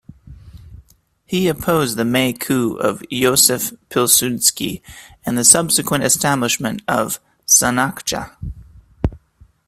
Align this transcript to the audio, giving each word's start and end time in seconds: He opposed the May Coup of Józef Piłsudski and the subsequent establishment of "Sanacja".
He 1.27 1.47
opposed 1.47 1.95
the 1.95 2.03
May 2.03 2.33
Coup 2.33 2.73
of 2.73 3.01
Józef 3.11 3.77
Piłsudski 3.91 4.81
and 5.27 5.37
the 5.37 5.43
subsequent 5.43 6.03
establishment 6.05 6.81
of 6.87 7.19
"Sanacja". 7.45 8.35